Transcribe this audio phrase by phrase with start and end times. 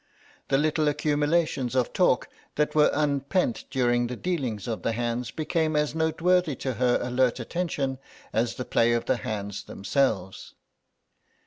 [0.47, 5.75] The little accumulations of talk that were unpent during the dealing of the hands became
[5.75, 7.99] as noteworthy to her alert attention
[8.33, 10.55] as the play of the hands themselves.